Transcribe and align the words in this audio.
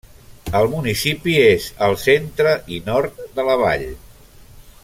El 0.59 0.69
municipi 0.71 1.35
és 1.49 1.69
al 1.89 1.95
centre 2.05 2.57
i 2.79 2.83
nord 2.91 3.23
de 3.39 3.49
la 3.51 3.63
vall. 3.65 3.89